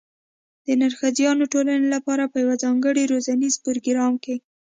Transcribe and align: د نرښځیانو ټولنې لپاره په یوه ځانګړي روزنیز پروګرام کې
د 0.65 0.67
نرښځیانو 0.79 1.43
ټولنې 1.53 1.87
لپاره 1.95 2.23
په 2.31 2.37
یوه 2.43 2.55
ځانګړي 2.63 3.03
روزنیز 3.13 3.53
پروګرام 3.65 4.13
کې 4.23 4.35